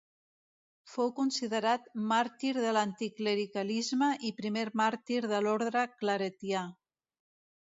Fou 0.93 1.11
considerat 1.17 1.85
màrtir 2.11 2.53
de 2.57 2.71
l'anticlericalisme 2.77 4.09
i 4.31 4.33
primer 4.41 4.67
màrtir 4.83 5.21
de 5.35 5.43
l'orde 5.49 5.85
claretià. 6.01 6.65